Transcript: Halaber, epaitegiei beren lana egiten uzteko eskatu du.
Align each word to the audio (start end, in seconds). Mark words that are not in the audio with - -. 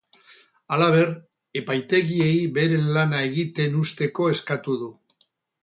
Halaber, 0.75 1.11
epaitegiei 1.61 2.31
beren 2.57 2.89
lana 2.97 3.21
egiten 3.29 3.79
uzteko 3.85 4.29
eskatu 4.35 4.81
du. 4.85 4.93